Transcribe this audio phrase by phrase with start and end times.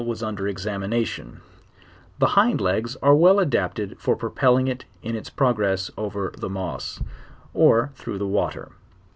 [0.01, 1.41] 211 v/as under examination:
[2.17, 7.03] the hind legs are well adapted for propelling it in its progress over the mo^s,
[7.55, 8.71] 01* through th<2 water.